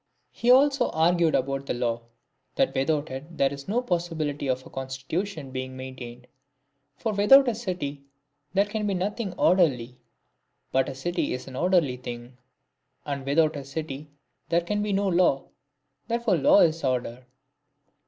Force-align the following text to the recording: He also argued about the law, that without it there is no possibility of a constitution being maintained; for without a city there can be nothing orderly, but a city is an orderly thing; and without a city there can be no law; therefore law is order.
He 0.31 0.49
also 0.49 0.89
argued 0.89 1.35
about 1.35 1.67
the 1.67 1.75
law, 1.75 2.01
that 2.55 2.73
without 2.73 3.11
it 3.11 3.37
there 3.37 3.53
is 3.53 3.67
no 3.67 3.83
possibility 3.83 4.47
of 4.47 4.65
a 4.65 4.69
constitution 4.71 5.51
being 5.51 5.77
maintained; 5.77 6.25
for 6.97 7.13
without 7.13 7.47
a 7.47 7.53
city 7.53 8.01
there 8.51 8.65
can 8.65 8.87
be 8.87 8.95
nothing 8.95 9.31
orderly, 9.33 9.99
but 10.71 10.89
a 10.89 10.95
city 10.95 11.33
is 11.35 11.47
an 11.47 11.55
orderly 11.55 11.97
thing; 11.97 12.35
and 13.05 13.27
without 13.27 13.55
a 13.55 13.63
city 13.63 14.09
there 14.49 14.61
can 14.61 14.81
be 14.81 14.91
no 14.91 15.07
law; 15.07 15.43
therefore 16.07 16.35
law 16.37 16.61
is 16.61 16.83
order. 16.83 17.27